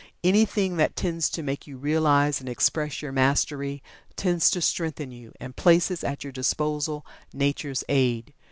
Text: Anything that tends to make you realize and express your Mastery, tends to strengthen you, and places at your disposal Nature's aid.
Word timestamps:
Anything 0.23 0.77
that 0.77 0.95
tends 0.95 1.29
to 1.29 1.43
make 1.43 1.67
you 1.67 1.77
realize 1.77 2.39
and 2.39 2.49
express 2.49 3.03
your 3.03 3.11
Mastery, 3.11 3.83
tends 4.15 4.49
to 4.49 4.59
strengthen 4.59 5.11
you, 5.11 5.31
and 5.39 5.55
places 5.55 6.03
at 6.03 6.23
your 6.23 6.33
disposal 6.33 7.05
Nature's 7.35 7.83
aid. 7.87 8.33